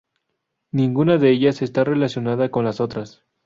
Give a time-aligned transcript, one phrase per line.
[0.71, 3.23] Ninguna de ellas está relacionada con las otras.